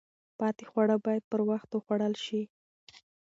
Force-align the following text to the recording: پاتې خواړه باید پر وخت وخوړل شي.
پاتې 0.39 0.63
خواړه 0.69 0.95
باید 1.05 1.23
پر 1.31 1.41
وخت 1.49 1.69
وخوړل 1.73 2.13
شي. 2.25 2.41